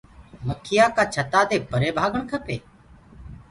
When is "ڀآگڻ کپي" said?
1.97-2.57